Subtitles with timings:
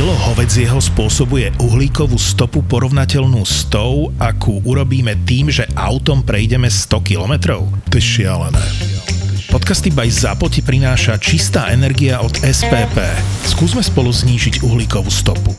[0.00, 7.04] Kilo hovedzieho spôsobuje uhlíkovú stopu porovnateľnú s tou, akú urobíme tým, že autom prejdeme 100
[7.04, 7.68] kilometrov?
[7.92, 8.64] To je šialené.
[9.52, 12.96] Podcasty by ZAPO ti prináša čistá energia od SPP.
[13.44, 15.52] Skúsme spolu znížiť uhlíkovú stopu.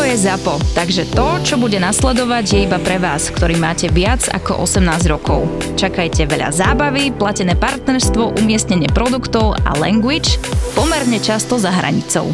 [0.00, 4.32] Toto je ZAPO, takže to, čo bude nasledovať, je iba pre vás, ktorý máte viac
[4.32, 5.44] ako 18 rokov.
[5.76, 10.40] Čakajte veľa zábavy, platené partnerstvo, umiestnenie produktov a language
[10.72, 12.32] pomerne často za hranicou.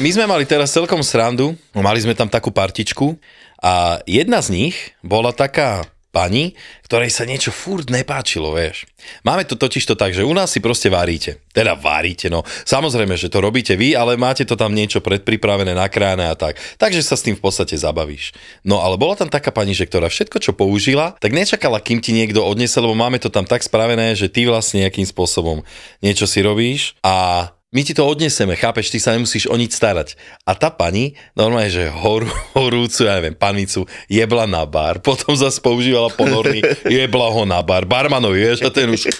[0.00, 3.20] My sme mali teraz celkom srandu, mali sme tam takú partičku
[3.60, 5.84] a jedna z nich bola taká
[6.16, 6.56] pani,
[6.88, 8.88] ktorej sa niečo furt nepáčilo, vieš.
[9.20, 11.44] Máme to totiž to tak, že u nás si proste varíte.
[11.52, 12.40] Teda varíte, no.
[12.64, 16.56] Samozrejme, že to robíte vy, ale máte to tam niečo predpripravené, nakrájane a tak.
[16.80, 18.32] Takže sa s tým v podstate zabavíš.
[18.64, 22.16] No ale bola tam taká pani, že ktorá všetko, čo použila, tak nečakala, kým ti
[22.16, 25.60] niekto odnese, lebo máme to tam tak spravené, že ty vlastne nejakým spôsobom
[26.00, 30.16] niečo si robíš a my ti to odneseme, chápeš, ty sa nemusíš o nič starať.
[30.48, 32.24] A tá pani, normálne, že hor,
[32.56, 37.84] horúcu, ja neviem, panicu, jebla na bar, potom zase používala ponorný, jebla ho na bar,
[37.84, 39.12] barmanov, vieš, a ten už,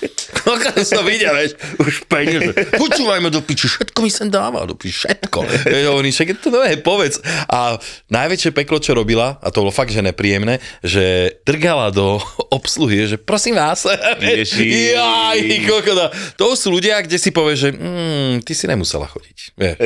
[0.48, 5.04] ako sa vidia, vieš, už peniaze, počúvajme do piči, všetko mi sem dáva, do piči,
[5.04, 5.38] všetko.
[5.68, 7.20] Vieš, hovorí, však to neviem, povedz.
[7.52, 7.76] A
[8.08, 12.24] najväčšie peklo, čo robila, a to bolo fakt, že nepríjemné, že drgala do
[12.56, 13.84] obsluhy, že prosím vás,
[14.24, 14.96] Ježi.
[14.96, 16.08] jaj, kokoda.
[16.40, 19.38] To sú ľudia, kde si povieš, že mm, ty si nemusela chodiť.
[19.58, 19.76] Vieš.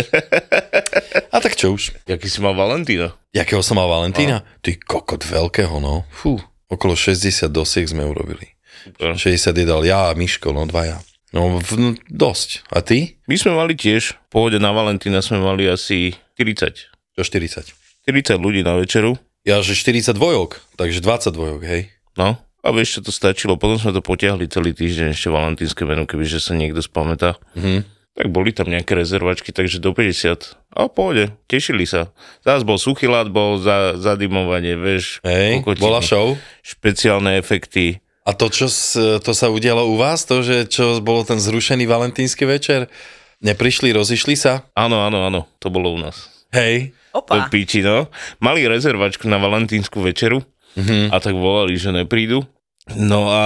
[1.35, 1.97] A tak čo už?
[2.05, 3.17] Jaký si mal Valentína?
[3.33, 4.45] Jakého som mal Valentína?
[4.61, 6.05] Ty kokot veľkého, no.
[6.13, 6.37] Fú,
[6.69, 8.53] okolo 60 dosiek sme urobili.
[8.85, 9.17] Super.
[9.17, 11.01] 60 je dal ja a Miško, no dvaja.
[11.33, 12.69] No, v, no dosť.
[12.69, 13.17] A ty?
[13.31, 17.17] My sme mali tiež, v pohode na Valentína sme mali asi 40.
[17.17, 17.73] Čo 40?
[18.05, 19.17] 40 ľudí na večeru.
[19.47, 21.89] Ja, že 40 dvojok, takže 20 dvojok, hej.
[22.19, 23.57] No, a vieš, čo to stačilo.
[23.57, 27.41] Potom sme to potiahli celý týždeň, ešte valentínske menu, kebyže sa niekto spamätá.
[27.57, 28.00] Mhm.
[28.13, 30.59] Tak boli tam nejaké rezervačky, takže do 50.
[30.69, 32.11] A pohode, tešili sa.
[32.41, 35.23] Zás bol suchý ľad, bol za, zadimovanie, vieš.
[35.23, 36.35] Hej, kokotiny, bola show.
[36.61, 38.03] Špeciálne efekty.
[38.23, 41.85] A to, čo s- to sa udialo u vás, to, že čo bolo ten zrušený
[41.85, 42.91] valentínsky večer,
[43.39, 44.67] neprišli, rozišli sa?
[44.73, 46.29] Áno, áno, áno, to bolo u nás.
[46.51, 46.93] Hej.
[47.11, 47.47] Opa.
[47.47, 48.07] píči, no.
[48.39, 50.43] Mali rezervačku na valentínsku večeru
[50.73, 51.11] Mhm.
[51.11, 52.47] a tak volali, že neprídu.
[52.93, 53.45] No a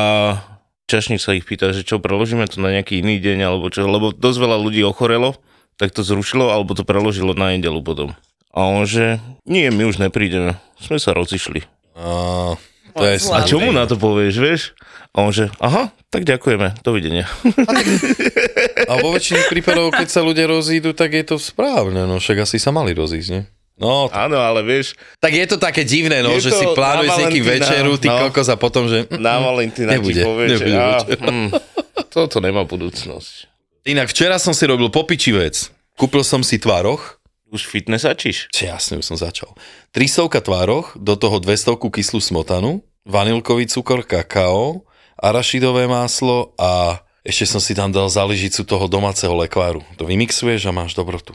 [0.95, 4.15] čašník sa ich pýta, že čo, preložíme to na nejaký iný deň, alebo čo, lebo
[4.15, 5.35] dosť veľa ľudí ochorelo,
[5.75, 8.15] tak to zrušilo, alebo to preložilo na nedelu potom.
[8.55, 11.67] A on, že nie, my už neprídeme, sme sa rozišli.
[11.99, 12.55] A,
[12.95, 13.19] to je.
[13.35, 14.63] A čo mu na to povieš, vieš?
[15.11, 17.27] A on, že aha, tak ďakujeme, dovidenia.
[18.91, 22.63] A vo väčšine prípadov, keď sa ľudia rozídu, tak je to správne, no však asi
[22.63, 23.43] sa mali rozísť, nie?
[23.75, 27.11] No, t- Áno, ale vieš, tak je to také divné, no, že to si plánuješ
[27.11, 28.17] na nejaký Valentína, večeru, ty no.
[28.23, 29.11] kokos a potom, že...
[29.19, 31.19] na Valentína Nebude, ti povie, že nebude á, večer.
[31.19, 31.49] hm,
[32.15, 33.33] toto nemá budúcnosť.
[33.91, 35.75] Inak včera som si robil popiči vec.
[35.99, 37.19] Kúpil som si tvároch,
[37.55, 38.51] Už fitnessačíš?
[38.51, 39.55] Jasne, už som začal.
[39.95, 44.83] Tristovka tvároch, do toho 200 kyslú smotanu, vanilkový cukor, kakao,
[45.15, 49.87] arašidové máslo a ešte som si tam dal záležicu toho domáceho lekváru.
[49.97, 51.31] To vymixuješ a máš dobrotu.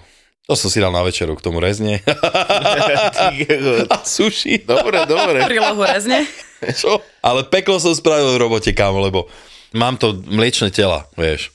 [0.50, 2.02] To som si dal na večeru k tomu rezne.
[3.94, 4.66] a suši.
[4.66, 5.46] dobre, dobre.
[5.46, 6.26] Prílohu rezne.
[6.82, 7.06] Čo?
[7.22, 9.30] Ale peklo som spravil v robote, kámo, lebo
[9.78, 11.54] mám to mliečne tela, vieš.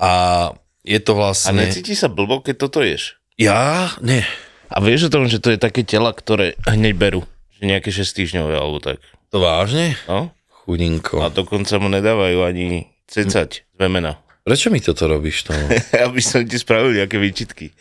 [0.00, 0.48] A
[0.88, 1.68] je to A vlastne...
[1.68, 3.20] necíti sa blbo, keď toto ješ?
[3.36, 3.92] Ja?
[4.00, 4.24] Nie.
[4.72, 7.20] A vieš o tom, že to je také tela, ktoré hneď berú?
[7.60, 9.04] Že nejaké 6 týždňové alebo tak.
[9.36, 10.00] To vážne?
[10.08, 10.32] No?
[10.64, 11.20] Chudinko.
[11.20, 14.16] A dokonca mu nedávajú ani cecať z vemena.
[14.48, 15.52] Prečo mi toto robíš to?
[16.08, 17.76] Aby som ti spravil nejaké výčitky.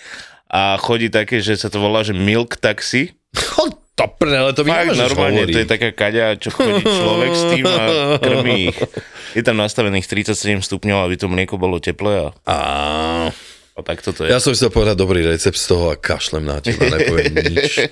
[0.50, 3.14] A chodí také, že sa to volá, že milk taxi.
[3.38, 5.56] Chod to ale to mi Fakt, normálne, hovoriť.
[5.56, 7.78] to je taká kaďa, čo chodí človek s tým a
[8.16, 8.80] krmí ich.
[9.36, 12.56] Je tam nastavených 37 stupňov, aby to mlieko bolo teplé a, Á,
[13.76, 14.32] a tak toto je.
[14.32, 17.92] ja som chcel povedať dobrý recept z toho a kašlem na teba, nepoviem nič.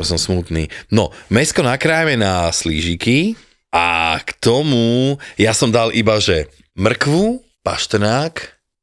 [0.00, 0.72] To som smutný.
[0.88, 3.36] No, mesko nakrájame na slížiky
[3.68, 8.34] a k tomu ja som dal iba, že mrkvu, paštrnák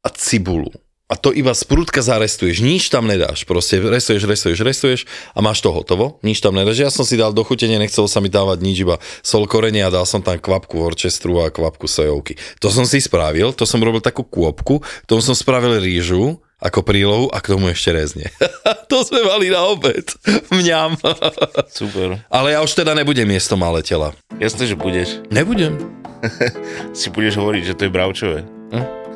[0.06, 0.70] a cibulu.
[1.06, 5.02] A to iba z prúdka zarestuješ, nič tam nedáš, proste restuješ, restuješ, restuješ
[5.38, 6.82] a máš to hotovo, nič tam nedáš.
[6.82, 9.94] Ja som si dal do chutenie, nechcelo sa mi dávať nič, iba sol korenia a
[9.94, 12.42] dal som tam kvapku orčestru a kvapku sojovky.
[12.58, 17.30] To som si spravil, to som robil takú kôpku, tomu som spravil rýžu ako prílohu
[17.30, 18.26] a k tomu ešte rezne.
[18.90, 20.10] to sme mali na obed.
[20.50, 20.98] Mňam.
[21.70, 22.26] Super.
[22.34, 24.18] Ale ja už teda nebudem jesť to malé tela.
[24.42, 25.22] Jasné, že budeš.
[25.30, 25.78] Nebudem.
[26.98, 28.40] Si budeš hovoriť, že to je bravčové.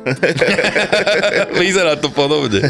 [1.60, 2.60] Vyzerá to podobne.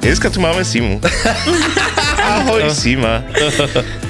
[0.00, 0.98] Dneska tu máme Simu.
[2.38, 3.22] Ahoj Sima.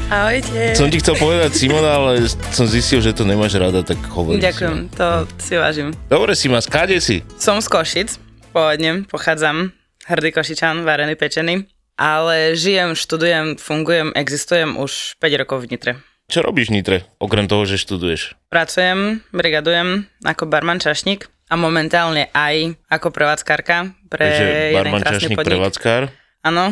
[0.09, 0.73] Ahojte.
[0.73, 4.41] Som ti chcel povedať Simona, ale som zistil, že to nemáš rada, tak hovorím.
[4.41, 5.89] Ďakujem, to si vážim.
[6.07, 7.25] Dobre Sima, skáde si?
[7.37, 8.09] Som z Košic,
[8.51, 9.73] pôvodne pochádzam,
[10.05, 11.65] hrdý Košičan, varený, pečený,
[11.95, 15.93] ale žijem, študujem, fungujem, existujem už 5 rokov v Nitre.
[16.27, 18.37] Čo robíš v Nitre, okrem toho, že študuješ?
[18.49, 23.77] Pracujem, brigadujem ako barman čašník a momentálne aj ako prevádzkarka
[24.07, 25.51] pre Takže jeden barman, krásny čašník, podnik.
[25.57, 26.03] prevádzkar.
[26.39, 26.65] Áno,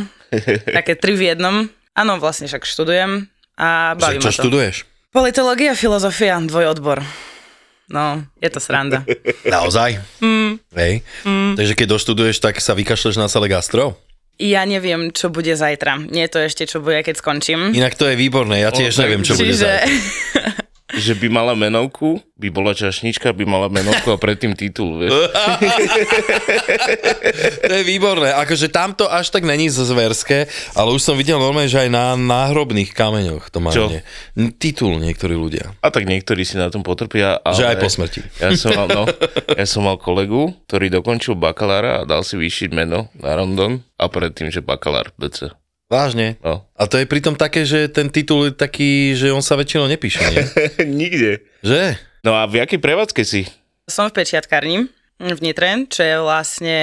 [0.82, 1.68] také tri v jednom.
[1.96, 4.38] Áno, vlastne však študujem a baví Čo ma to.
[4.44, 4.76] študuješ?
[5.16, 7.00] Politológia, filozofia, dvojodbor.
[7.88, 9.06] No, je to sranda.
[9.48, 10.02] Naozaj?
[10.20, 10.58] Mm.
[10.74, 11.06] Hej.
[11.56, 13.96] Takže keď doštuduješ, tak sa vykašleš na celé gastro?
[14.36, 15.96] Ja neviem, čo bude zajtra.
[16.12, 17.72] Nie je to ešte, čo bude, keď skončím.
[17.72, 19.88] Inak to je výborné, ja tiež O, neviem, čo bude Čiže zajtra.
[20.86, 25.10] Že by mala menovku, by bola čašnička, by mala menovku a predtým titul, vieš.
[27.66, 28.30] To je výborné.
[28.30, 30.46] Akože tamto až tak není zverské,
[30.78, 33.74] ale už som videl normálne, že aj na náhrobných kameňoch to má.
[33.74, 33.90] Čo?
[33.90, 34.06] Nie.
[34.62, 35.74] Titul niektorí ľudia.
[35.82, 37.42] A tak niektorí si na tom potrpia.
[37.42, 38.20] Ale Že aj po smrti.
[38.38, 39.04] Ja som, mal, no,
[39.58, 44.06] ja som mal kolegu, ktorý dokončil bakalára a dal si vyšiť meno na Rondon a
[44.06, 45.50] predtým, že bakalár BC.
[45.86, 46.36] Vážne.
[46.42, 46.66] No.
[46.74, 50.18] A to je pritom také, že ten titul je taký, že on sa väčšinou nepíše,
[50.34, 50.42] nie?
[51.06, 51.46] Nikde.
[51.62, 51.94] Že?
[52.26, 53.46] No a v jakej prevádzke si?
[53.86, 56.78] som v pečiatkarni v Nitre, čo je vlastne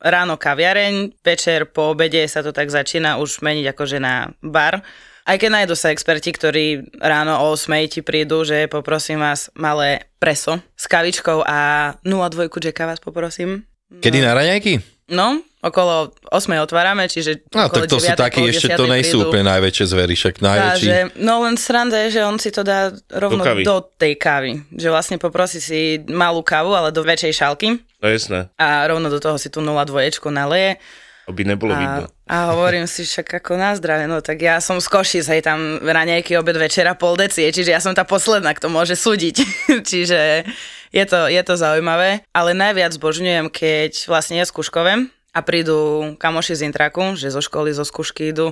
[0.00, 4.80] ráno kaviareň, večer po obede sa to tak začína už meniť akože na bar.
[5.28, 10.08] Aj keď nájdu sa experti, ktorí ráno o 8 ti prídu, že poprosím vás malé
[10.16, 13.68] preso s kavičkou a 02 Jacka vás poprosím.
[14.00, 14.80] Kedy na raňajky?
[15.12, 18.84] No, okolo 8 otvárame, čiže No okolo tak to sú 9, takí, okolo ešte to
[18.88, 19.28] 10 nejsú prídu.
[19.28, 20.86] úplne najväčšie zvery, však najväčší.
[20.88, 23.62] Takže, no len sranda je, že on si to dá rovno Do kávy.
[23.62, 24.50] do, tej kávy.
[24.72, 27.68] Že vlastne poprosí si malú kávu, ale do väčšej šálky
[28.00, 29.84] No jasné, a rovno do toho si tú 02
[30.32, 30.80] naleje.
[31.28, 32.08] aby nebolo vidno.
[32.24, 35.44] A, a hovorím si však ako na zdravie, no tak ja som z Košic, hej,
[35.44, 39.36] tam raňajky, obed, večera, pol deci, čiže ja som tá posledná, kto môže súdiť.
[39.90, 40.48] čiže
[40.90, 46.58] je to, je to zaujímavé, ale najviac zbožňujem, keď vlastne je skúškové a prídu kamoši
[46.58, 48.50] z Intraku, že zo školy, zo skúšky idú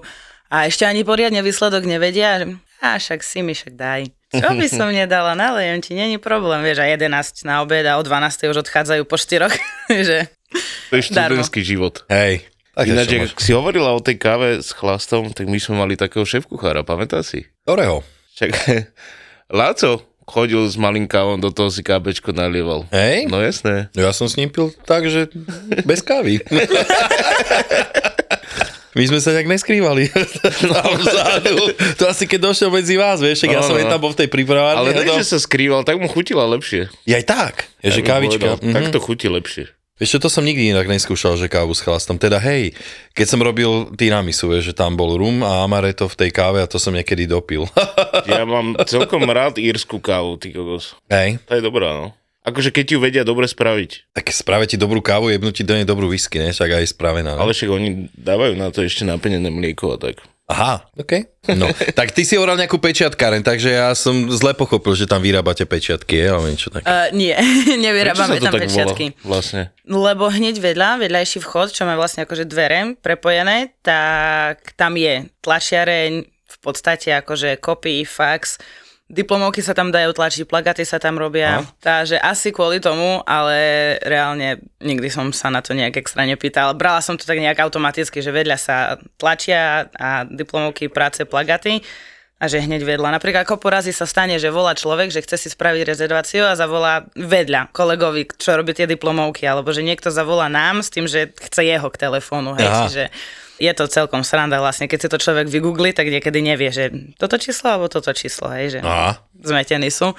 [0.49, 2.41] a ešte ani poriadne výsledok nevedia,
[2.79, 4.03] a však si mi však daj.
[4.31, 8.03] Čo by som nedala, nalejem ti, není problém, vieš, a 11 na obed a o
[8.05, 9.51] 12 už odchádzajú po 4,
[10.09, 10.31] že
[10.89, 12.05] To je študentský život.
[12.09, 12.49] Hej.
[12.79, 16.87] Ináč, ak si hovorila o tej káve s chlastom, tak my sme mali takého šéf-kuchára,
[16.87, 17.41] pamätáš si?
[17.67, 18.07] Ktorého?
[18.39, 18.51] Však
[19.59, 22.85] Láco chodil s malým kávom, do toho si kábečko nalieval.
[22.91, 23.25] Hej?
[23.27, 23.89] No jasné.
[23.93, 25.33] Ja som s ním pil tak, že
[25.83, 26.45] bez kávy.
[28.91, 31.57] My sme sa nejak neskrývali tam vzadu.
[31.97, 33.81] To asi keď došiel medzi vás, vieš, ja som Áno.
[33.81, 34.81] aj tam bol v tej prípravárni.
[34.81, 36.91] Ale ne, to- že sa skrýval, tak mu chutila lepšie.
[37.05, 37.55] Je aj tak.
[37.79, 38.47] Je, že Ja by kávička.
[38.59, 39.71] povedal, Tak to chutí lepšie.
[39.99, 42.17] Vieš čo, to som nikdy inak neskúšal, že kávu s chlastom.
[42.17, 42.71] Teda hej,
[43.13, 46.71] keď som robil tiramisu, vieš, že tam bol rum a amaretto v tej káve a
[46.71, 47.67] to som niekedy dopil.
[48.29, 50.95] Ja mám celkom rád írsku kávu, ty kokos.
[51.11, 52.15] hej, To je dobrá, no.
[52.47, 54.15] Akože keď ju vedia dobre spraviť.
[54.17, 56.55] tak spraviť ti dobrú kávu, jebnúť ti do nej dobrú whisky, ne?
[56.55, 57.37] Však aj spravená.
[57.37, 57.41] Ne?
[57.43, 60.23] Ale však oni dávajú na to ešte napenené mlieko a tak.
[60.49, 61.13] Aha, OK.
[61.49, 61.65] No,
[61.97, 66.21] tak ty si hovoril nejakú pečiatkáren, takže ja som zle pochopil, že tam vyrábate pečiatky,
[66.21, 66.85] je, alebo niečo také.
[66.85, 69.05] Uh, nie, Prečo nevyrábame sa to tam tak pečiatky.
[69.17, 69.63] volá vlastne?
[69.89, 76.13] Lebo hneď vedľa, vedľajší vchod, čo má vlastne akože dvere prepojené, tak tam je tlačiareň,
[76.29, 78.61] v podstate akože kopy, fax,
[79.09, 84.61] diplomovky sa tam dajú tlačiť, plagaty sa tam robia, takže asi kvôli tomu, ale reálne
[84.85, 86.77] nikdy som sa na to nejak extra nepýtal.
[86.77, 88.77] Brala som to tak nejak automaticky, že vedľa sa
[89.17, 91.81] tlačia a diplomovky, práce, plagaty
[92.39, 93.19] a že hneď vedľa.
[93.19, 97.09] Napríklad ako porazy sa stane, že volá človek, že chce si spraviť rezerváciu a zavolá
[97.19, 101.67] vedľa kolegovi, čo robí tie diplomovky, alebo že niekto zavolá nám s tým, že chce
[101.67, 102.55] jeho k telefónu.
[102.55, 102.79] Hej, Aha.
[102.87, 103.05] čiže
[103.59, 107.37] je to celkom sranda vlastne, keď si to človek vygoogli, tak niekedy nevie, že toto
[107.37, 109.19] číslo alebo toto číslo, hej, že Aha.
[109.43, 110.15] zmetení sú.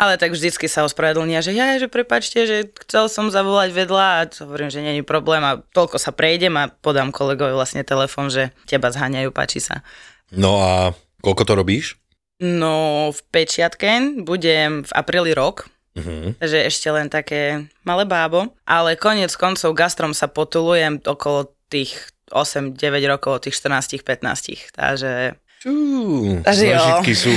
[0.00, 4.20] Ale tak vždycky sa ospravedlnia, že ja, že prepačte, že chcel som zavolať vedľa a
[4.42, 8.88] hovorím, že není problém a toľko sa prejdem a podám kolegovi vlastne telefon, že teba
[8.88, 9.84] zháňajú, páči sa.
[10.32, 12.00] No a koľko to robíš?
[12.40, 16.38] No, v Pečiatke budem v apríli rok, Uh-huh.
[16.38, 22.78] takže ešte len také malé bábo, ale konec koncov gastrom sa potulujem okolo tých 8-9
[23.06, 26.40] rokov, od tých 14-15, takže Čú.
[26.40, 27.32] Takže jo, Zážitky sú.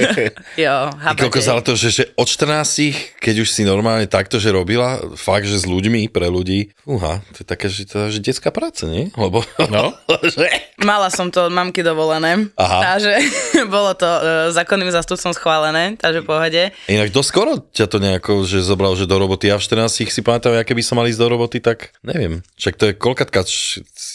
[0.64, 1.20] jo, Ty habate.
[1.20, 5.44] koľko ale to, že, že od 14, keď už si normálne takto, že robila, fakt,
[5.44, 8.88] že s ľuďmi, pre ľudí, uha, to je také, že to je že detská práca,
[8.88, 9.12] nie?
[9.20, 9.92] Lebo, No.
[10.32, 10.48] že...
[10.80, 12.48] Mala som to od mamky dovolené.
[12.56, 12.96] Aha.
[12.96, 13.12] Takže
[13.74, 16.72] bolo to uh, zákonným zastupcom schválené, takže pohode.
[16.88, 19.52] Inak dosť skoro ťa to nejako, že zobral, že do roboty.
[19.52, 22.40] Ja v 14 si pamätám, aké by som mal ísť do roboty, tak neviem.
[22.56, 23.44] Však to je koľkatka,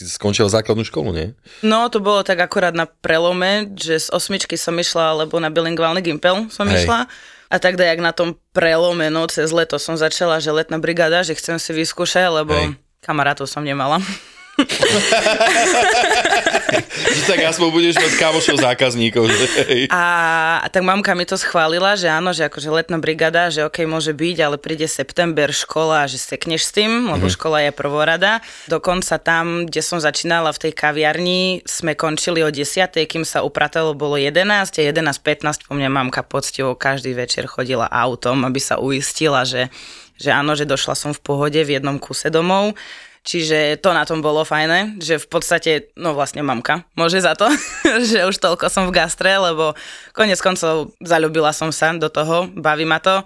[0.03, 1.27] si skončil základnú školu, nie?
[1.63, 6.03] No, to bolo tak akurát na prelome, že z osmičky som išla, lebo na bilingválny
[6.03, 6.83] gimpel som Hej.
[6.83, 7.07] išla.
[7.53, 11.37] A tak jak na tom prelome, no cez leto som začala, že letná brigáda, že
[11.37, 12.75] chcem si vyskúšať, lebo Hej.
[13.05, 14.01] kamarátov som nemala.
[17.03, 19.23] Že tak aspoň budeš mať kamošov zákazníkov.
[19.27, 19.45] Že?
[19.89, 20.03] A,
[20.67, 24.37] tak mamka mi to schválila, že áno, že akože letná brigada, že ok, môže byť,
[24.39, 27.33] ale príde september, škola, že sekneš s tým, lebo Mhm.
[27.33, 28.31] škola je prvorada.
[28.67, 33.93] Dokonca tam, kde som začínala v tej kaviarni, sme končili o 10, kým sa upratalo,
[33.93, 39.43] bolo 11 a 11.15 po mňa mamka poctivo každý večer chodila autom, aby sa uistila,
[39.43, 39.69] že,
[40.17, 42.73] že áno, že došla som v pohode v jednom kuse domov.
[43.23, 47.47] Čiže to na tom bolo fajné, že v podstate, no vlastne mamka môže za to,
[48.11, 49.71] že už toľko som v gastre, lebo
[50.11, 53.23] konec koncov zalúbila som sa do toho, baví ma to,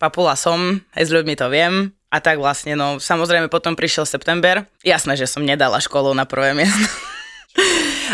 [0.00, 1.92] papula som, aj s ľuďmi to viem.
[2.08, 6.56] A tak vlastne, no samozrejme potom prišiel september, jasné, že som nedala školu na prvé
[6.56, 6.80] miesto.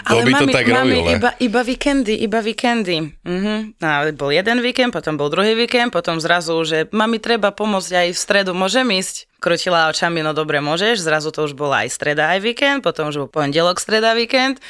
[0.09, 1.21] To by to tak robil, ne?
[1.21, 3.13] iba, iba víkendy, iba víkendy.
[3.25, 3.79] Mhm.
[3.85, 8.09] A bol jeden víkend, potom bol druhý víkend, potom zrazu, že mami treba pomôcť aj
[8.13, 9.29] v stredu, môžem ísť?
[9.43, 11.03] Krutila očami, no dobre, môžeš.
[11.03, 14.63] Zrazu to už bola aj streda, aj víkend, potom už bol pondelok, streda, víkend.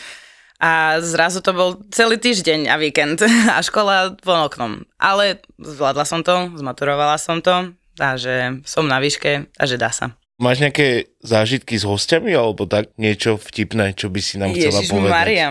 [0.62, 3.18] A zrazu to bol celý týždeň a víkend
[3.54, 4.86] a škola von oknom.
[5.02, 9.90] Ale zvládla som to, zmaturovala som to a že som na výške a že dá
[9.90, 10.14] sa.
[10.42, 14.90] Máš nejaké zážitky s hostiami alebo tak niečo vtipné, čo by si nám chcela Ježiš
[14.90, 15.14] povedať?
[15.14, 15.48] Maria.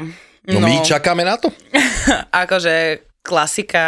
[0.51, 1.48] No, my čakáme na to.
[2.43, 3.86] akože klasika,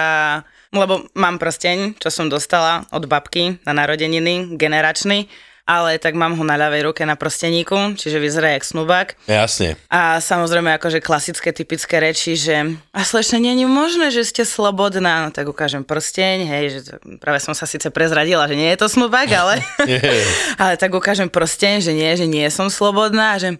[0.71, 5.27] lebo mám prsteň, čo som dostala od babky na narodeniny, generačný,
[5.63, 9.15] ale tak mám ho na ľavej ruke na prsteníku, čiže vyzerá jak snubák.
[9.31, 9.79] Jasne.
[9.87, 15.23] A samozrejme akože klasické typické reči, že a slečne, nie je možné, že ste slobodná.
[15.23, 16.93] No, tak ukážem prsteň, hej, že to,
[17.23, 19.63] práve som sa síce prezradila, že nie je to snubák, ale,
[20.61, 23.55] ale tak ukážem prsteň, že nie, že nie som slobodná, že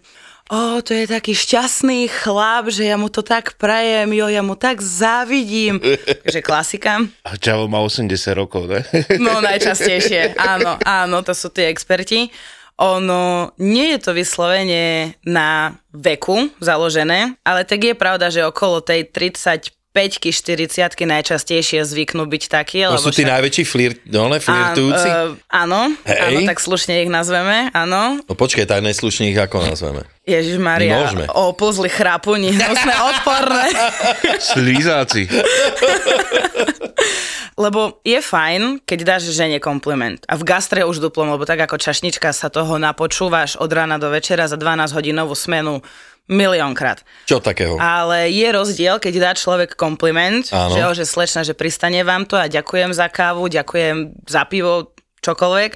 [0.50, 4.56] o, to je taký šťastný chlap, že ja mu to tak prajem, jo, ja mu
[4.58, 5.80] tak závidím.
[6.24, 7.00] Takže klasika.
[7.24, 8.84] A Čavo má 80 rokov, ne?
[9.16, 12.28] No najčastejšie, áno, áno, to sú tí experti.
[12.74, 19.06] Ono nie je to vyslovene na veku založené, ale tak je pravda, že okolo tej
[19.06, 20.66] 35 40
[21.06, 22.82] najčastejšie zvyknú byť takí.
[22.82, 25.06] To lebo sú tí však- najväčší flirt, no, ne, flirtujúci.
[25.06, 26.18] Á, e, áno, Hej.
[26.18, 28.18] áno, tak slušne ich nazveme, áno.
[28.26, 30.02] No počkaj, tak najslušne ich ako nazveme.
[30.26, 31.30] Ježiš Maria, Môžeme.
[31.30, 33.70] o puzli chrápuni, no sme odporné.
[34.42, 35.30] Slízáci.
[37.54, 40.18] Lebo je fajn, keď dáš žene kompliment.
[40.26, 44.10] A v gastre už duplom, lebo tak ako čašnička sa toho napočúvaš od rána do
[44.10, 45.78] večera za 12 hodinovú smenu
[46.26, 47.04] miliónkrát.
[47.24, 47.76] Čo takého?
[47.76, 50.72] Ale je rozdiel, keď dá človek kompliment, Áno.
[50.72, 54.96] že, o, že slečna, že pristane vám to a ďakujem za kávu, ďakujem za pivo,
[55.20, 55.72] čokoľvek.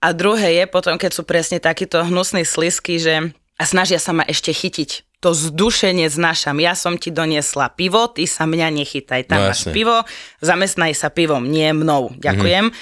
[0.00, 4.22] A druhé je potom, keď sú presne takíto hnusní slisky, že a snažia sa ma
[4.22, 5.22] ešte chytiť.
[5.22, 6.60] To zdušenie znášam.
[6.60, 9.24] Ja som ti doniesla pivo, ty sa mňa nechytaj.
[9.24, 9.72] Tam No máš jasne.
[9.72, 9.96] pivo,
[10.44, 12.12] zamestnaj sa pivom, nie mnou.
[12.18, 12.74] Ďakujem.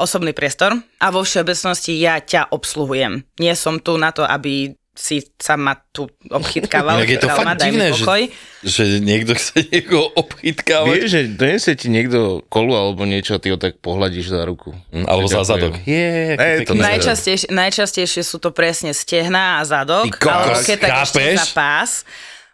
[0.00, 3.20] Osobný priestor a vo všeobecnosti ja ťa obsluhujem.
[3.36, 7.00] Nie som tu na to, aby si sa ma tu obchytkával.
[7.00, 8.22] Inak je to ma, fakt divné, že, pokoj.
[8.66, 10.92] že niekto chce niekoho obchytkávať.
[10.92, 14.74] Vieš, že donesie ti niekto kolu alebo niečo, ty ho tak pohľadíš za ruku.
[14.90, 15.78] Mm, Alebo za zadok.
[15.86, 16.74] Je, Ne, to.
[16.74, 21.48] Najčastejšie, najčastejšie sú to presne stehná a zadok, Ty kokos, alebo keď tak ešte za
[21.54, 21.90] pás.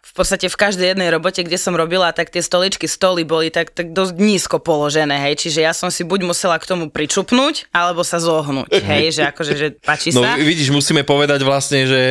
[0.07, 3.75] V podstate v každej jednej robote, kde som robila, tak tie stoličky, stoly boli tak,
[3.75, 8.01] tak dosť nízko položené, hej, čiže ja som si buď musela k tomu pričupnúť, alebo
[8.07, 10.39] sa zohnúť, hej, že akože, že páči No sa.
[10.39, 12.01] vidíš, musíme povedať vlastne, že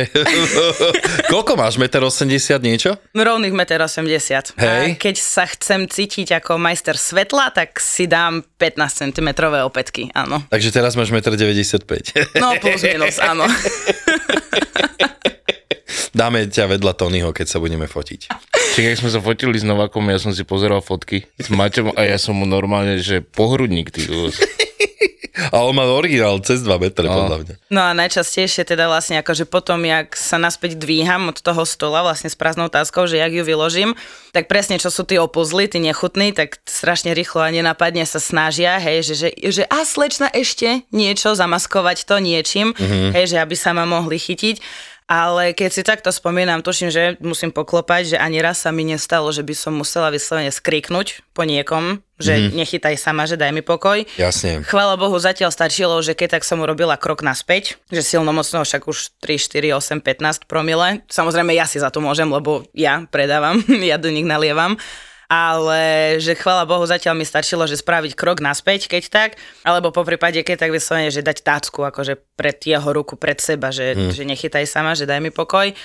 [1.33, 2.95] koľko máš, 1,80 m niečo?
[3.11, 4.61] Rovných 1,80 m.
[4.61, 4.85] Hej.
[4.93, 9.29] A keď sa chcem cítiť ako majster svetla, tak si dám 15 cm
[9.65, 10.45] opätky, áno.
[10.47, 12.23] Takže teraz máš 1,95 m.
[12.37, 13.49] No plus minus, áno.
[16.11, 18.31] Dáme ťa vedľa Tonyho, keď sa budeme fotiť.
[18.75, 22.01] Čiže keď sme sa fotili s Novakom, ja som si pozeral fotky s Maťom a
[22.05, 24.05] ja som mu normálne, že pohrudník, ty.
[25.37, 27.53] A on má originál cez 2 metre, podľa mňa.
[27.69, 32.27] No a najčastejšie teda vlastne akože potom, jak sa naspäť dvíham od toho stola vlastne
[32.27, 33.93] s prázdnou táskou, že jak ju vyložím,
[34.33, 38.81] tak presne čo sú tí opuzly, tí nechutní, tak strašne rýchlo a nenapadne sa snažia,
[38.81, 43.13] hej, že, že, že a slečna ešte niečo, zamaskovať to niečím, mm-hmm.
[43.13, 44.57] hej, že aby sa ma mohli chytiť.
[45.07, 49.31] Ale keď si takto spomínam, tuším, že musím poklopať, že ani raz sa mi nestalo,
[49.31, 52.51] že by som musela vyslovene skriknúť po niekom, že mm.
[52.51, 54.03] nechytaj sama, že daj mi pokoj.
[54.19, 54.67] Jasne.
[54.67, 58.83] Chvála Bohu, zatiaľ stačilo, že keď tak som urobila krok naspäť, že silno mocno, však
[58.83, 61.07] už 3, 4, 8, 15 promile.
[61.07, 64.75] Samozrejme, ja si za to môžem, lebo ja predávam, ja do nich nalievam
[65.27, 69.29] ale že chvála Bohu zatiaľ mi stačilo, že spraviť krok naspäť, keď tak,
[69.67, 73.69] alebo po prípade, keď tak vyslovene, že dať tácku, akože pred jeho ruku, pred seba,
[73.75, 74.15] že, hmm.
[74.15, 75.75] že nechytaj sama, že daj mi pokoj.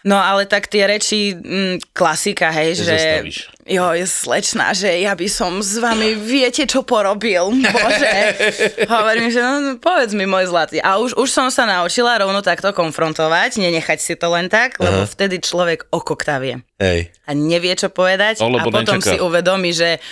[0.00, 2.96] No ale tak tie reči, mm, klasika, hej, že...
[2.96, 3.38] Zastavíš.
[3.70, 8.16] Jo, je slečná, že ja by som s vami, viete, čo porobil, bože.
[8.90, 10.82] Hovorím, že no, no, povedz mi, môj zlatý.
[10.82, 15.04] A už, už som sa naučila rovno takto konfrontovať, nenechať si to len tak, lebo
[15.04, 15.10] Aha.
[15.10, 16.64] vtedy človek okoktavie.
[16.82, 17.14] Hej.
[17.28, 18.42] A nevie, čo povedať.
[18.42, 19.14] No, a potom nečaká.
[19.14, 20.02] si uvedomí, že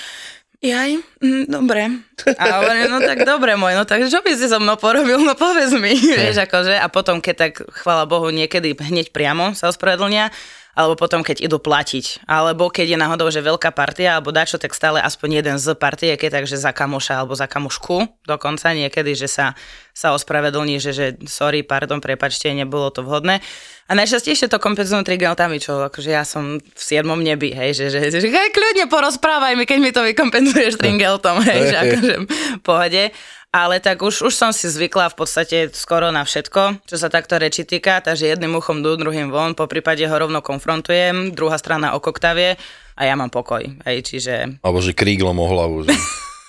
[0.58, 2.02] Jaj, mm, dobre.
[2.34, 5.38] A hovorím, no tak dobre môj, no tak čo by si so mnou porobil, no
[5.38, 6.74] povedz mi, vieš akože.
[6.82, 10.34] A potom, keď tak, chvála Bohu, niekedy hneď priamo sa ospravedlnia,
[10.78, 12.22] alebo potom, keď idú platiť.
[12.30, 16.14] Alebo keď je náhodou, že veľká partia, alebo dačo, tak stále aspoň jeden z partie,
[16.14, 19.58] keď takže za kamoša alebo za kamošku dokonca niekedy, že sa,
[19.90, 23.42] sa ospravedlní, že, že sorry, pardon, prepačte, nebolo to vhodné.
[23.90, 28.14] A najčastejšie to kompenzujú trigeltami, čo akože ja som v siedmom nebi, hej, že, že,
[28.14, 32.14] že, že hej, kľudne porozprávaj mi, keď mi to vykompenzuješ tringeltom, hej, že akože
[32.62, 33.10] pohode
[33.48, 37.40] ale tak už, už som si zvykla v podstate skoro na všetko, čo sa takto
[37.40, 41.96] reči týka, takže jedným uchom do druhým von, po prípade ho rovno konfrontujem, druhá strana
[41.96, 42.60] okoktavie
[42.98, 44.60] a ja mám pokoj, hej, čiže...
[44.60, 45.88] Alebo že kríglom o hlavu.
[45.88, 45.96] Že...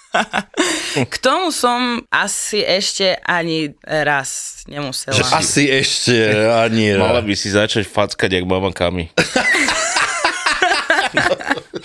[1.14, 5.16] K tomu som asi ešte ani raz nemusela.
[5.16, 6.16] Že asi ešte
[6.50, 7.28] ani Mala raz.
[7.30, 9.08] by si začať fackať, jak mama Kami.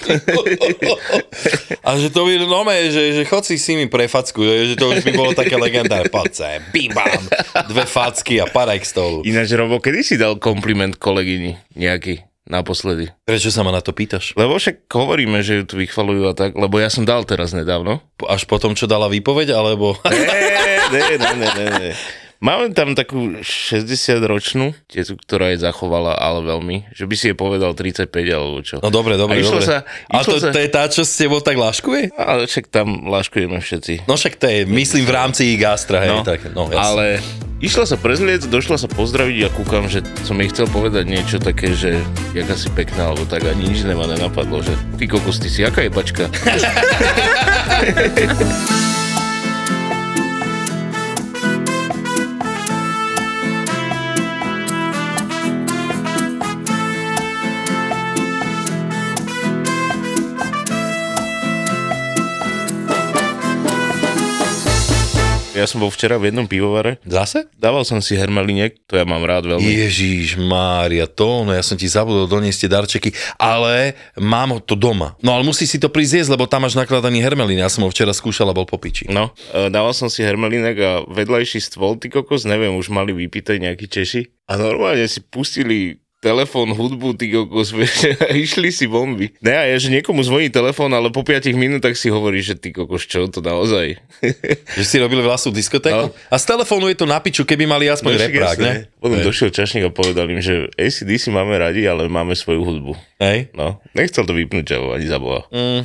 [1.87, 4.93] A že to by nové, že, že chod si s nimi pre facku, že to
[4.93, 6.09] už by bolo také legendárne.
[6.09, 7.23] Poď sem, bim bam,
[7.69, 9.19] dve facky a padaj k stolu.
[9.25, 12.25] Ináč, Robo, kedy si dal kompliment kolegyni nejaký?
[12.45, 13.09] Naposledy.
[13.25, 14.37] Prečo sa ma na to pýtaš?
[14.37, 18.05] Lebo však hovoríme, že ju tu vychvalujú a tak, lebo ja som dal teraz nedávno.
[18.21, 19.97] Až po tom, čo dala výpoveď, alebo...
[20.05, 21.91] Ne, ne, ne, ne, ne.
[22.45, 27.73] Máme tam takú 60-ročnú tietu, ktorá je zachovala, ale veľmi, že by si je povedal
[27.73, 28.77] 35 alebo čo.
[28.79, 29.65] No dobre, dobre, dobre.
[29.65, 32.13] sa- a to, sa- to je tá, čo s tebou tak láškuje?
[32.13, 34.05] Ale však tam láškujeme všetci.
[34.05, 36.77] No však to je, myslím, v rámci gastra, hej, No, tak, no jasne.
[36.77, 37.05] ale
[37.59, 41.73] išla sa prezliec, došla sa pozdraviť a kúkam, že som jej chcel povedať niečo také,
[41.73, 41.97] že
[42.37, 45.81] jak asi pekná, alebo tak ani nič nema nenapadlo, že ty kokos, ty si aká
[45.81, 45.89] je
[65.55, 67.47] Ja som bol včera v jednom pivovare, Zase?
[67.55, 69.63] dával som si hermeliniek, to ja mám rád veľmi.
[69.63, 75.15] Ježíš Mária, to, no ja som ti zabudol doniesť tie darčeky, ale mám to doma.
[75.23, 77.63] No ale musí si to prísť jesť, lebo tam máš nakladaný hermelín.
[77.63, 79.07] Ja som ho včera skúšal a bol po piči.
[79.07, 83.63] No, e, dával som si hermelinek a vedľajší stôl, ty kokos, neviem, už mali vypité
[83.63, 84.51] nejakí Češi.
[84.51, 89.37] A normálne si pustili telefón, hudbu, ty kokos, vieš, a išli si bomby.
[89.45, 92.73] Ne, a ja, že niekomu zvoní telefón, ale po 5 minútach si hovorí, že ty
[92.73, 94.01] kokos, čo to naozaj?
[94.81, 96.09] Že si robili vlastnú diskotéku?
[96.09, 96.17] No.
[96.33, 98.75] A z telefónu je to na piču, keby mali aspoň však reprák, ne?
[98.99, 99.27] Potom Hej.
[99.27, 102.93] došiel čašník a povedal im, že ACDC máme radi, ale máme svoju hudbu.
[103.21, 103.53] Hej.
[103.53, 105.45] No, nechcel to vypnúť, ani za boha.
[105.53, 105.85] Mm.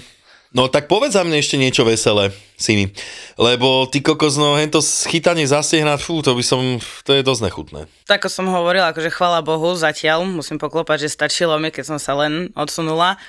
[0.49, 2.89] No tak povedz za mne ešte niečo veselé, Simi.
[3.37, 7.81] Lebo ty kokos, no hento chytanie zastehna, fú, to by som, to je dosť nechutné.
[8.09, 12.17] Tak som hovorila, akože chvála Bohu, zatiaľ musím poklopať, že stačilo mi, keď som sa
[12.17, 13.21] len odsunula.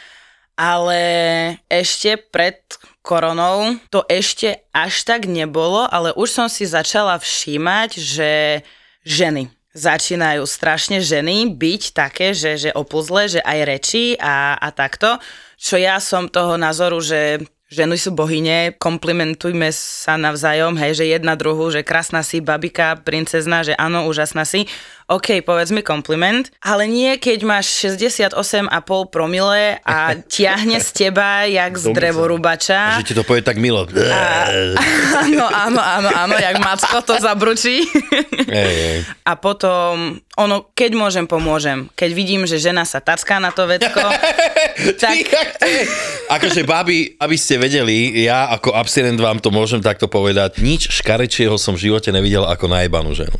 [0.56, 1.00] Ale
[1.68, 2.60] ešte pred
[3.04, 8.32] koronou to ešte až tak nebolo, ale už som si začala všímať, že
[9.04, 15.22] ženy začínajú strašne ženy byť také, že, že opuzle, že aj reči a, a takto.
[15.60, 21.36] Čo ja som toho názoru, že ženy sú bohyne, komplimentujme sa navzájom, hej, že jedna
[21.36, 24.66] druhú, že krásna si, babika, princezna, že áno, úžasná si.
[25.10, 28.70] OK, povedz mi kompliment, ale nie keď máš 68,5
[29.10, 33.02] promile a tiahne z teba jak z drevorúbača.
[33.02, 33.82] Že ti to povie tak milo.
[35.20, 37.82] Áno, áno, áno, áno, jak Macko to zabručí.
[38.46, 38.98] Ej, ej.
[39.26, 41.90] A potom, ono, keď môžem, pomôžem.
[41.92, 44.00] Keď vidím, že žena sa tacká na to vecko,
[45.02, 45.16] tak...
[46.30, 51.58] Akože, babi, aby ste vedeli, ja ako abstinent vám to môžem takto povedať, nič škarečieho
[51.58, 53.36] som v živote nevidel ako najebanú ženu.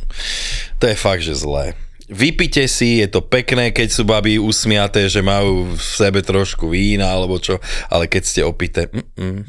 [0.81, 1.77] To je fakt, že zlé.
[2.09, 7.07] Vypite si, je to pekné, keď sú baby usmiaté, že majú v sebe trošku vína
[7.07, 8.89] alebo čo, ale keď ste opité,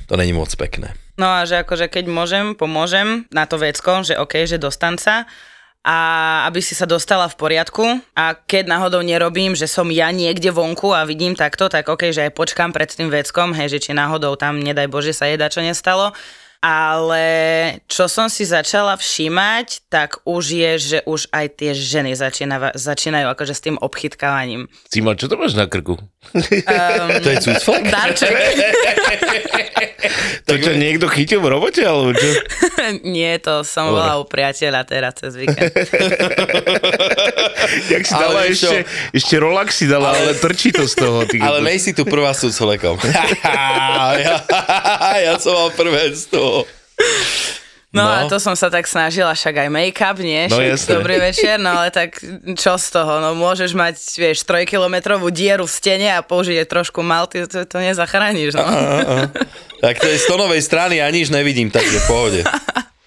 [0.07, 0.95] to není moc pekné.
[1.19, 5.25] No a že akože keď môžem, pomôžem na to vecko, že OK, že dostan sa.
[5.83, 5.97] a
[6.47, 7.83] aby si sa dostala v poriadku
[8.15, 12.31] a keď náhodou nerobím, že som ja niekde vonku a vidím takto, tak ok, že
[12.31, 15.59] aj počkám pred tým veckom, hej, že či náhodou tam, nedaj Bože, sa jedá, čo
[15.59, 16.15] nestalo.
[16.63, 17.27] Ale
[17.91, 23.27] čo som si začala všímať, tak už je, že už aj tie ženy začínajú, začínajú
[23.35, 24.71] akože s tým obchytkávaním.
[24.87, 25.99] Cima, čo to máš na krku?
[26.31, 27.83] To je cucflek?
[27.91, 28.35] Darček.
[30.47, 32.31] To čo, niekto chytil v robote, alebo čo?
[33.15, 35.71] Nie, to som bola u priateľa teraz cez víkend.
[37.95, 38.69] Jak si Ale dala vieš čo?
[38.69, 38.79] ešte,
[39.13, 41.25] ešte Rolex si dala, ale trčí to z toho.
[41.25, 42.97] Ty Ale nej si tu prvá s cucflekom.
[44.19, 44.37] ja,
[45.17, 46.65] ja som mal prvé z toho.
[47.93, 48.09] No, No.
[48.09, 50.49] a to som sa tak snažila, však aj make-up, nie?
[50.49, 50.97] No, Však.
[50.97, 52.25] Dobrý večer, no ale tak
[52.57, 53.21] čo z toho?
[53.21, 58.57] No môžeš mať, vieš, trojkilometrovú dieru v stene a použiť trošku malty, to, to nezachrániš,
[58.57, 58.65] no.
[59.85, 62.41] Tak to je z tonovej strany a nič nevidím, takže v pohode.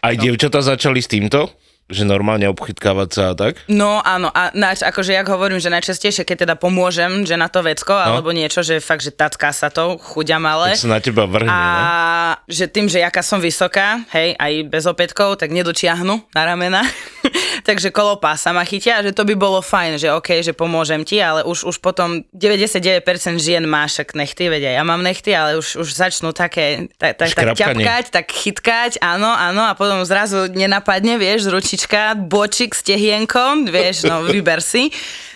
[0.05, 1.49] Aj dievčatá začali s týmto?
[1.85, 3.61] Že normálne obchytkávať sa a tak?
[3.69, 7.61] No áno, a nač, akože jak hovorím, že najčastejšie, keď teda pomôžem, že na to
[7.61, 8.01] vecko, no.
[8.01, 10.73] alebo niečo, že fakt, že tacká sa to, chuďa malé.
[10.73, 12.49] Tak sa na teba vrhne, A ne?
[12.49, 16.81] že tým, že jaká som vysoká, hej, aj bez opätkov, tak nedočiahnu na ramena.
[17.63, 21.21] Takže kolo pása ma chytia, že to by bolo fajn, že OK, že pomôžem ti,
[21.21, 23.05] ale už, už potom 99%
[23.39, 27.31] žien má však nechty, vedia, ja mám nechty, ale už, už začnú také, tak, tak,
[27.31, 32.81] tak ťapkať, tak chytkať, áno, áno, a potom zrazu nenapadne, vieš, z ručička, bočik s
[32.83, 34.91] tehienkom, vieš, no vyber si.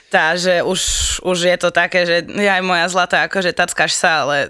[0.10, 0.82] Takže už,
[1.22, 4.50] už je to také, že ja aj moja zlatá, akože tackáš sa, ale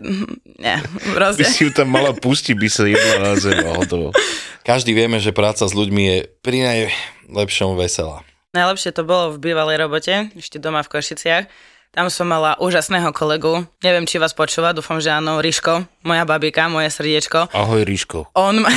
[0.56, 0.76] nie,
[1.12, 1.52] By rozdiel.
[1.52, 4.16] si ju tam mala pustiť, by sa jedla na zem a hotovo.
[4.70, 8.22] Každý vieme, že práca s ľuďmi je pri najlepšom veselá.
[8.54, 11.50] Najlepšie to bolo v bývalej robote, ešte doma v Košiciach.
[11.90, 16.70] Tam som mala úžasného kolegu, neviem, či vás počúva, dúfam, že áno, Ríško, moja babika,
[16.70, 17.50] moje srdiečko.
[17.50, 18.30] Ahoj, Ríško.
[18.38, 18.70] On ma,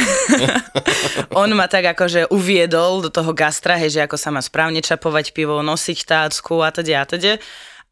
[1.45, 5.37] on ma tak akože uviedol do toho gastra, hej, že ako sa má správne čapovať
[5.37, 7.37] pivo, nosiť tácku a teda a teda.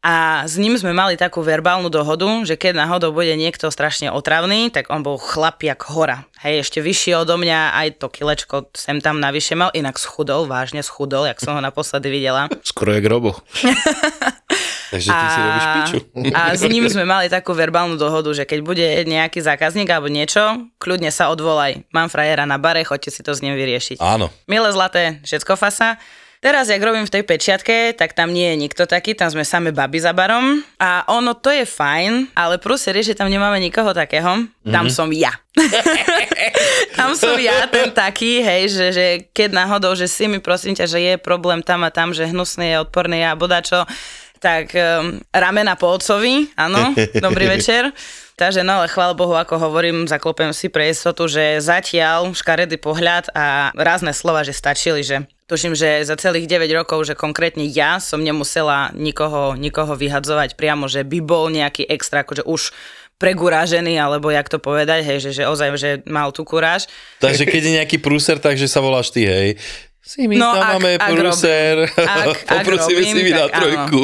[0.01, 4.73] A s ním sme mali takú verbálnu dohodu, že keď náhodou bude niekto strašne otravný,
[4.73, 6.25] tak on bol chlap jak hora.
[6.41, 10.81] Hej, ešte vyšší odo mňa, aj to kilečko sem tam navyše mal, inak schudol, vážne
[10.81, 12.49] schudol, jak som ho naposledy videla.
[12.73, 13.37] Skoro jak Robo.
[14.91, 15.97] Takže ty si robíš piču.
[16.35, 20.67] a s ním sme mali takú verbálnu dohodu, že keď bude nejaký zákazník alebo niečo,
[20.83, 21.87] kľudne sa odvolaj.
[21.95, 24.03] Mám frajera na bare, choďte si to s ním vyriešiť.
[24.03, 24.27] Áno.
[24.51, 25.95] Milé zlaté, všetko fasa.
[26.41, 29.69] Teraz, jak robím v tej pečiatke, tak tam nie je nikto taký, tam sme same
[29.69, 30.65] baby za barom.
[30.81, 34.49] A ono, to je fajn, ale prúser je, že tam nemáme nikoho takého.
[34.65, 35.29] Tam som ja.
[36.97, 40.89] tam som ja, ten taký, hej, že, že keď náhodou, že si mi prosím ťa,
[40.89, 43.85] že je problém tam a tam, že hnusný je, odporný a bodačo,
[44.41, 47.93] tak um, ramena po otcovi, áno, dobrý večer.
[48.33, 53.29] Takže no, ale chvála Bohu, ako hovorím, zaklopem si pre istotu, že zatiaľ škaredý pohľad
[53.37, 57.99] a rázne slova, že stačili, že tuším, že za celých 9 rokov, že konkrétne ja
[57.99, 62.71] som nemusela nikoho, nikoho vyhadzovať priamo, že by bol nejaký extra, akože už
[63.19, 66.87] pregurážený, alebo jak to povedať, hej, že, že ozaj, že mal tú kuráž.
[67.21, 69.59] Takže keď je nejaký prúser, takže sa voláš ty, hej.
[70.01, 71.75] Si my No, tam ak- máme ak prúser.
[71.93, 74.03] Ak- ak Poprosíme robím, si mi na trojku.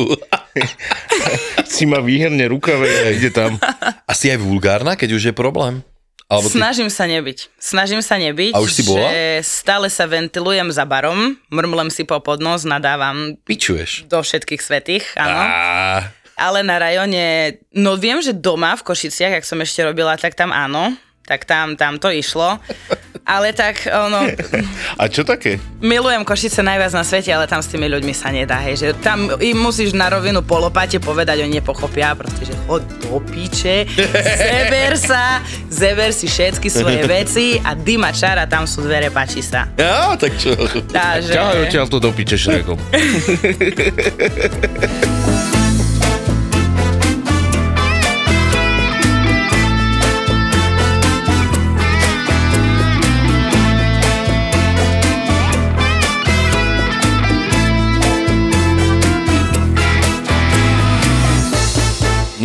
[1.66, 3.58] Si ma výherne rukave a ide tam.
[4.06, 5.82] A si aj vulgárna, keď už je problém?
[6.28, 6.60] Alebo ty...
[6.60, 7.38] Snažím sa nebyť.
[7.56, 8.52] Snažím sa nebyť.
[8.52, 9.08] A už si bola?
[9.08, 14.12] Že stále sa ventilujem za barom, mrmlem si po podnos, nadávam pičuješ.
[14.12, 15.40] do všetkých svetých, áno.
[15.40, 20.36] Á, Ale na rajone, no viem, že doma v Košiciach, ak som ešte robila, tak
[20.36, 20.92] tam áno.
[21.28, 22.60] Tak tam, tam to išlo.
[23.28, 24.24] Ale tak, ono,
[25.02, 25.60] A čo také?
[25.84, 29.28] milujem Košice najviac na svete, ale tam s tými ľuďmi sa nedá, hej, že tam
[29.44, 33.84] im musíš na rovinu po lopate povedať, oni nepochopia, proste, že chod do piče,
[34.48, 39.68] zeber sa, zeber si všetky svoje veci a dyma čara, tam sú dvere, páči sa.
[39.76, 40.56] ja, tak čo?
[40.88, 41.36] Takže...
[41.36, 42.80] Ťahaj odtiaľ to do piče šrekom.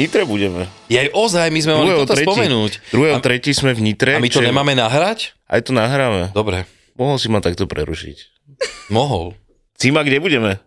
[0.03, 0.67] Nitre budeme.
[0.91, 2.73] Je aj ozaj, my sme mali toto spomenúť.
[2.91, 3.23] 2.
[3.23, 4.15] tretí sme v Nitre.
[4.15, 5.39] A my to čo- nemáme nahrať?
[5.47, 6.35] Aj to nahráme.
[6.35, 8.17] Dobre, Mohol si ma takto prerušiť.
[8.91, 9.39] mohol.
[9.79, 10.59] Cima, kde budeme?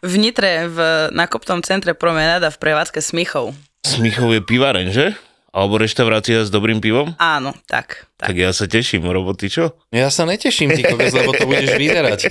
[0.00, 0.78] V Nitre, v
[1.12, 3.52] nakopnom centre Promenada v prevádzke Smichov.
[3.84, 5.06] Smichov je pivareň, že?
[5.50, 7.12] Alebo reštaurácia s dobrým pivom?
[7.18, 8.06] Áno, tak.
[8.16, 8.30] tak.
[8.30, 9.74] Tak ja sa teším, roboty čo?
[9.90, 12.20] Ja sa neteším, ty kokos, lebo to budeš vyzerať.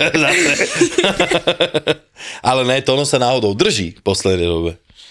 [2.48, 4.70] Ale ne, to ono sa náhodou drží v poslednej dobe.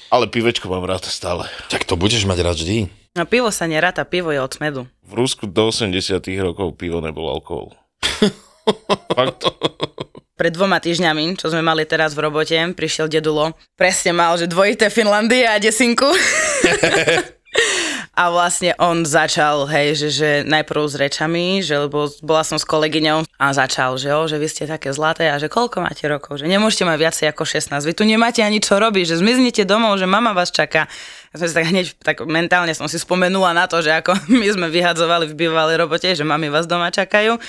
[0.10, 1.46] Ale pivečko mám rád stále.
[1.70, 2.90] Tak to budeš mať rád vždy.
[3.14, 4.82] No pivo sa neráta, pivo je od smedu.
[5.06, 7.74] V Rusku do 80 rokov pivo nebol alkohol.
[9.18, 9.50] Fakt.
[10.40, 13.54] Pred dvoma týždňami, čo sme mali teraz v robote, prišiel dedulo.
[13.76, 16.08] Presne mal, že dvojité Finlandie a desinku.
[18.20, 22.68] A vlastne on začal, hej, že, že najprv s rečami, že lebo bola som s
[22.68, 26.44] kolegyňou a začal, že jo, že vy ste také zlaté a že koľko máte rokov,
[26.44, 29.96] že nemôžete mať viacej ako 16, vy tu nemáte ani čo robiť, že zmiznite domov,
[30.04, 30.92] že mama vás čaká.
[31.32, 34.12] Ja som si tak hneď, tak mentálne som si spomenula na to, že ako
[34.44, 37.40] my sme vyhadzovali v bývalej robote, že mami vás doma čakajú.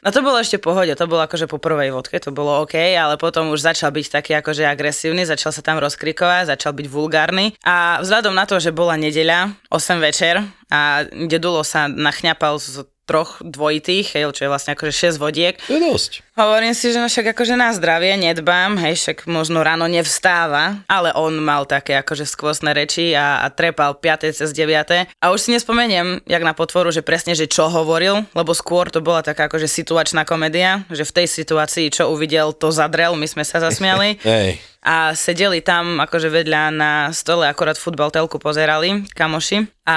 [0.00, 3.20] No to bolo ešte pohode, to bolo akože po prvej vodke, to bolo OK, ale
[3.20, 8.00] potom už začal byť taký akože agresívny, začal sa tam rozkrikovať, začal byť vulgárny a
[8.00, 10.40] vzhľadom na to, že bola nedeľa, 8 večer
[10.72, 15.58] a dedulo sa nachňapal z troch dvojitých, čo je vlastne akože 6 vodiek.
[15.66, 16.12] To je dosť.
[16.40, 21.12] Hovorím si, že no však akože na zdravie nedbám, hej, však možno ráno nevstáva, ale
[21.12, 24.32] on mal také akože skvostné reči a, a trepal 5.
[24.32, 25.20] cez 9.
[25.20, 29.04] A už si nespomeniem, jak na potvoru, že presne, že čo hovoril, lebo skôr to
[29.04, 33.44] bola taká akože situačná komédia, že v tej situácii, čo uvidel, to zadrel, my sme
[33.44, 34.16] sa zasmiali.
[34.24, 34.64] Hej.
[34.80, 39.96] a sedeli tam akože vedľa na stole, akorát futbal telku pozerali, kamoši a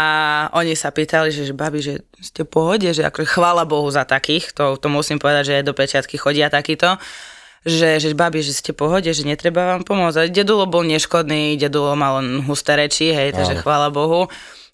[0.58, 4.04] oni sa pýtali, že, že babi, že ste v pohode, že akože chvála Bohu za
[4.04, 6.98] takých, to, to musím povedať, že do pečiatky chodia takýto,
[7.62, 10.18] že, že babi, že ste pohode, že netreba vám pomôcť.
[10.18, 14.26] A dedulo bol neškodný, dedulo mal len husté reči, hej, takže chvála Bohu.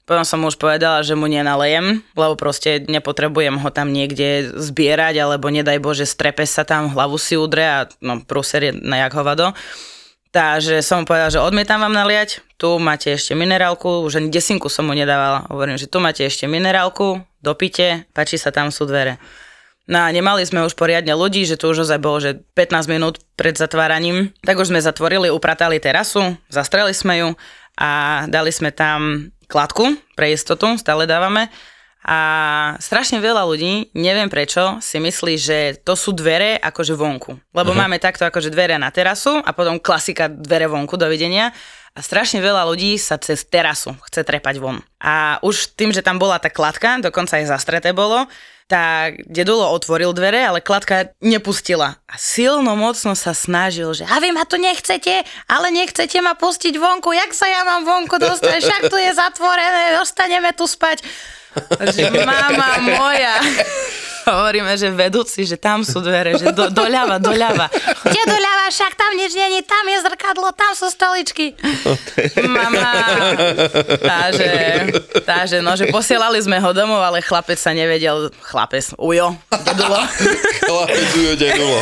[0.07, 5.21] Potom som mu už povedala, že mu nenalejem, lebo proste nepotrebujem ho tam niekde zbierať,
[5.21, 9.13] alebo nedaj Bože, strepe sa tam, hlavu si udre a no, prúser je na jak
[9.13, 9.53] hovado.
[10.33, 14.65] Takže som mu povedala, že odmietam vám naliať, tu máte ešte minerálku, už ani desinku
[14.65, 15.45] som mu nedávala.
[15.45, 19.21] Hovorím, že tu máte ešte minerálku, dopite, páči sa, tam sú dvere.
[19.89, 23.25] No a nemali sme už poriadne ľudí, že tu už ozaj bolo, že 15 minút
[23.33, 24.29] pred zatváraním.
[24.45, 27.29] Tak už sme zatvorili, upratali terasu, zastreli sme ju
[27.73, 31.49] a dali sme tam kladku pre istotu, stále dávame.
[32.05, 32.19] A
[32.79, 37.35] strašne veľa ľudí, neviem prečo, si myslí, že to sú dvere akože vonku.
[37.51, 37.81] Lebo uh-huh.
[37.83, 41.51] máme takto akože dvere na terasu a potom klasika dvere vonku, dovidenia.
[41.97, 44.79] A strašne veľa ľudí sa cez terasu chce trepať von.
[45.01, 48.29] A už tým, že tam bola tá kladka, dokonca aj zastreté bolo,
[48.69, 51.97] tak dedulo otvoril dvere, ale kladka nepustila.
[52.05, 56.77] A silno mocno sa snažil, že a vy ma tu nechcete, ale nechcete ma pustiť
[56.77, 61.01] vonku, jak sa ja mám vonku dostať, však tu je zatvorené, ostaneme tu spať.
[61.97, 63.41] Že mama moja.
[64.29, 67.67] Hovoríme, že vedúci, že tam sú dvere, že do, doľava, doľava.
[68.03, 71.55] Kde doľava, však tam nič není, tam je zrkadlo, tam sú stoličky.
[72.43, 72.91] Mama.
[73.99, 74.51] Takže,
[75.23, 79.99] takže, no, že posielali sme ho domov, ale chlapec sa nevedel, chlapec, ujo, dedulo,
[80.65, 81.79] Chlapicujú dedulo.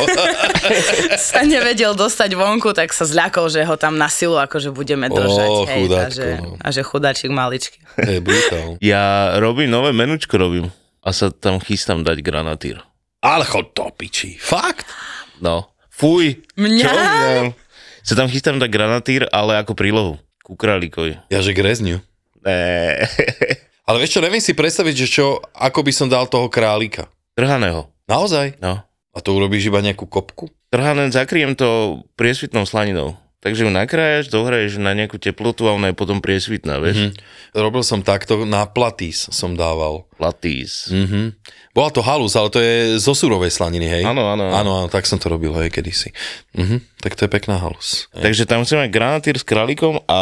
[1.32, 5.50] sa nevedel dostať vonku, tak sa zľakol, že ho tam na silu akože budeme držať.
[5.50, 6.50] Ó, hej, chudáčko, a, že, no.
[6.58, 7.78] a že chudáčik maličky.
[7.98, 8.68] Hej, brutál.
[8.78, 10.70] Ja robím nové menučko robím
[11.08, 12.84] a sa tam chystám dať granatír.
[13.24, 14.36] Ale chod to piči.
[14.36, 14.84] Fakt?
[15.40, 15.72] No.
[15.88, 16.44] Fuj.
[16.60, 16.84] Mňa?
[16.84, 16.92] Čo?
[18.04, 20.20] Sa tam chystám dať granatír, ale ako prílohu.
[20.44, 21.16] Ku králikovi.
[21.32, 22.04] Ja že grezňu.
[22.44, 22.60] Ne.
[23.88, 27.08] Ale vieš čo, neviem si predstaviť, že čo, ako by som dal toho králika.
[27.32, 27.88] Trhaného.
[28.04, 28.60] Naozaj?
[28.60, 28.84] No.
[28.84, 30.52] A to urobíš iba nejakú kopku?
[30.68, 33.16] Trhané zakryjem to priesvitnou slaninou.
[33.38, 36.98] Takže ju nakrájaš, dohraješ na nejakú teplotu a ona je potom priesvitná, vieš?
[36.98, 37.12] Hm.
[37.54, 40.10] Robil som takto, na platís som dával.
[40.18, 40.90] Platís.
[40.90, 41.38] Mhm.
[41.70, 44.02] Bola to halus, ale to je zo surovej slaniny, hej?
[44.02, 44.54] Áno, áno, áno.
[44.58, 46.10] Áno, tak som to robil, hej, kedysi.
[46.58, 46.82] Mhm.
[46.98, 48.10] Tak to je pekná halus.
[48.18, 48.26] Hej.
[48.26, 50.18] Takže tam chceme granatýr s králikom a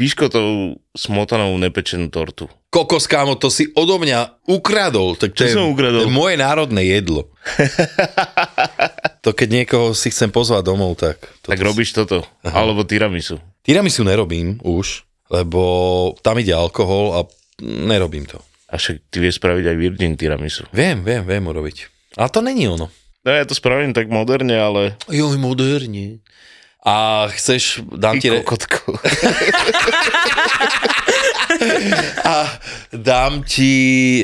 [0.00, 2.48] piškotou smotanou nepečenú tortu.
[2.72, 5.12] Kokos, kámo, to si odo mňa ukradol.
[5.12, 6.06] Tak to Čo je, som ukradol?
[6.06, 7.28] To je moje národné jedlo.
[9.20, 11.20] to keď niekoho si chcem pozvať domov, tak...
[11.44, 12.24] To Tak robíš toto.
[12.40, 12.64] Aha.
[12.64, 13.36] Alebo tiramisu.
[13.60, 15.60] Tiramisu nerobím už, lebo
[16.24, 17.20] tam ide alkohol a
[17.62, 18.40] nerobím to.
[18.72, 20.64] A však ty vieš spraviť aj virgin tiramisu.
[20.72, 21.76] Viem, viem, viem urobiť.
[22.16, 22.88] Ale to není ono.
[23.20, 24.96] No ja to spravím tak moderne, ale...
[25.12, 26.24] Joj, moderne.
[26.80, 28.32] A chceš, dám ti...
[28.32, 28.40] Re-
[32.24, 32.48] a
[32.96, 33.74] dám ti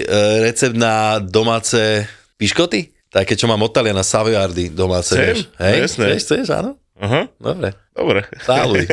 [0.00, 0.02] e,
[0.40, 2.08] recept na domáce
[2.40, 2.95] piškoty?
[3.16, 5.38] Také, čo mám od Taliana, Savoiardy domáce, Chcem, vieš?
[5.56, 6.04] Hej, jasné.
[6.12, 6.70] Chceš, chceš, áno?
[7.00, 7.72] Aha, Dobre.
[7.96, 8.20] dobre.
[8.44, 8.84] Záluj.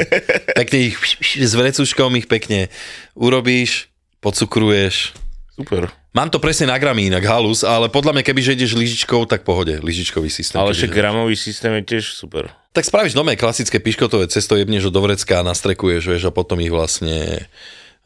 [0.55, 0.95] Pekne ich
[1.43, 2.71] s vrecuškom ich pekne
[3.19, 3.91] urobíš,
[4.23, 5.11] pocukruješ.
[5.59, 5.91] Super.
[6.15, 9.81] Mám to presne na gramy inak, halus, ale podľa mňa, kebyže ideš lyžičkou, tak pohode,
[9.83, 10.55] lyžičkový systém.
[10.61, 12.47] Ale však gramový systém je tiež super.
[12.71, 16.69] Tak spravíš nové klasické piškotové cesto, jebneš do vrecka a nastrekuješ, vieš, a potom ich
[16.71, 17.49] vlastne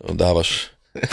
[0.02, 0.72] dávaš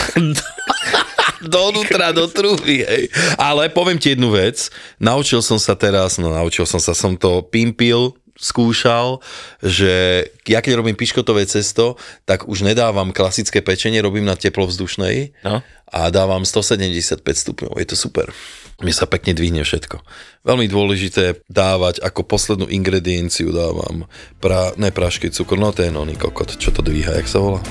[1.47, 3.05] donútra, do trúby, hej.
[3.37, 7.45] Ale poviem ti jednu vec, naučil som sa teraz, no naučil som sa, som to
[7.47, 9.23] pimpil, skúšal,
[9.63, 11.95] že ja keď robím piškotové cesto,
[12.27, 15.63] tak už nedávam klasické pečenie, robím na teplovzdušnej No.
[15.95, 18.35] a dávam 175 stupňov, je to super.
[18.83, 20.03] mi sa pekne dvihne všetko.
[20.43, 24.11] Veľmi dôležité dávať, ako poslednú ingredienciu dávam
[24.43, 27.63] pra, ne prášky cukor, no ten oný kokot, čo to dvíha, jak sa volá?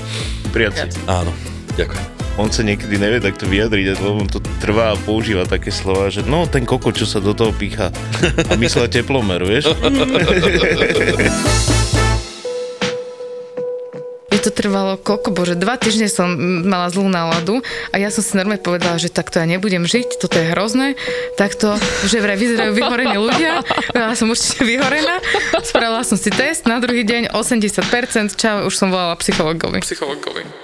[0.48, 0.88] Priaci.
[1.04, 1.30] Áno,
[1.76, 2.23] ďakujem.
[2.34, 6.26] On sa niekedy nevie takto vyjadriť, lebo on to trvá a používa také slova, že
[6.26, 7.94] no ten koko, čo sa do toho pícha.
[8.50, 9.70] A myslel teplomer, vieš?
[14.44, 16.28] to trvalo koľko, bože, dva týždne som
[16.68, 20.36] mala zlú náladu a ja som si normálne povedala, že takto ja nebudem žiť, toto
[20.36, 21.00] je hrozné,
[21.40, 23.64] takto, že vraj vyzerajú vyhorení ľudia,
[23.96, 25.16] ja som určite vyhorená,
[25.64, 29.80] spravila som si test, na druhý deň 80%, čau, už som volala psychologovi.
[29.80, 30.63] psychologovi.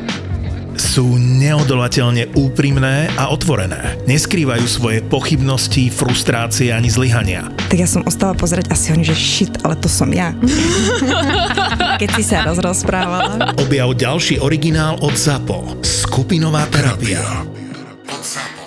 [0.81, 4.01] sú neodolateľne úprimné a otvorené.
[4.09, 7.53] Neskrývajú svoje pochybnosti, frustrácie ani zlyhania.
[7.69, 10.33] Tak ja som ostala pozerať asi oni, že shit, ale to som ja.
[12.01, 13.53] Keď si sa rozprávala.
[13.61, 15.85] Objav ďalší originál od ZAPO.
[15.85, 17.21] Skupinová terapia.
[17.21, 18.60] terapia.